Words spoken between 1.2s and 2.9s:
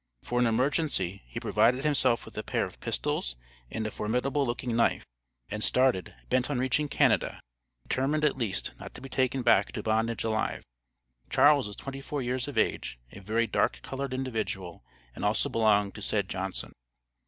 he provided himself with a pair of